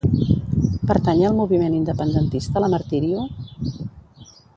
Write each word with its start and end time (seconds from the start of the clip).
Pertany 0.91 1.19
al 1.27 1.35
moviment 1.39 1.75
independentista 1.81 2.63
la 2.65 2.71
Martirio? 2.75 3.27